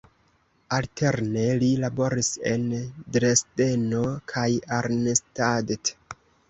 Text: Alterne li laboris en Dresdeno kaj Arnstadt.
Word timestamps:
Alterne 0.77 1.43
li 1.65 1.69
laboris 1.83 2.31
en 2.55 2.67
Dresdeno 3.19 4.05
kaj 4.35 4.51
Arnstadt. 4.83 5.99